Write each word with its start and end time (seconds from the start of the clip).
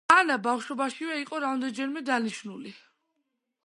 ანა 0.13 0.37
ბავშვობაშივე 0.47 1.19
იყო 1.25 1.43
რამდენჯერმე 1.45 2.05
დანიშნული. 2.11 2.77